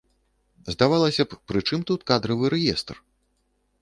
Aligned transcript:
Здавалася 0.75 1.23
б, 1.33 1.39
пры 1.51 1.59
чым 1.67 1.79
тут 1.91 2.07
кадравы 2.13 2.45
рэестр? 2.55 2.95